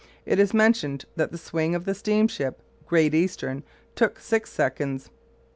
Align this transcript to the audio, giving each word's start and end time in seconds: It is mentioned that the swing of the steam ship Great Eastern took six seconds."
It 0.25 0.39
is 0.39 0.51
mentioned 0.51 1.05
that 1.15 1.31
the 1.31 1.37
swing 1.37 1.75
of 1.75 1.85
the 1.85 1.93
steam 1.93 2.27
ship 2.27 2.63
Great 2.87 3.13
Eastern 3.13 3.61
took 3.93 4.17
six 4.19 4.51
seconds." 4.51 5.11